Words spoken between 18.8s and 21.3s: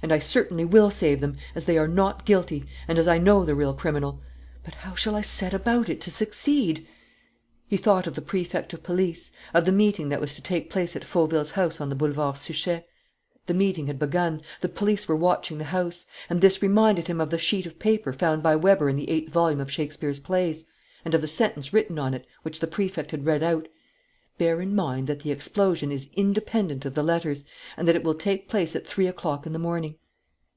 in the eighth volume of Shakespeare's plays, and of the